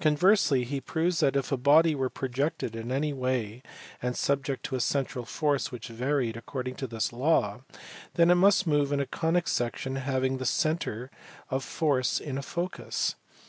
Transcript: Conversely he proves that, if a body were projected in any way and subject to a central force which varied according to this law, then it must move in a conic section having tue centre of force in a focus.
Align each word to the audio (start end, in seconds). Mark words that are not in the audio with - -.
Conversely 0.00 0.62
he 0.62 0.80
proves 0.80 1.18
that, 1.18 1.34
if 1.34 1.50
a 1.50 1.56
body 1.56 1.92
were 1.96 2.08
projected 2.08 2.76
in 2.76 2.92
any 2.92 3.12
way 3.12 3.64
and 4.00 4.16
subject 4.16 4.64
to 4.66 4.76
a 4.76 4.80
central 4.80 5.24
force 5.24 5.72
which 5.72 5.88
varied 5.88 6.36
according 6.36 6.76
to 6.76 6.86
this 6.86 7.12
law, 7.12 7.62
then 8.14 8.30
it 8.30 8.36
must 8.36 8.68
move 8.68 8.92
in 8.92 9.00
a 9.00 9.06
conic 9.06 9.48
section 9.48 9.96
having 9.96 10.38
tue 10.38 10.44
centre 10.44 11.10
of 11.50 11.64
force 11.64 12.20
in 12.20 12.38
a 12.38 12.42
focus. 12.42 13.16